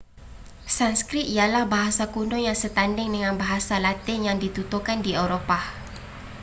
sanskrit 0.75 1.27
ialah 1.35 1.63
bahasa 1.73 2.03
kuno 2.13 2.33
yang 2.47 2.57
setanding 2.63 3.09
dengan 3.15 3.33
bahasa 3.41 3.75
latin 3.85 4.19
yang 4.33 4.37
dituturkan 4.43 4.99
di 5.05 5.11
eropah 5.23 5.61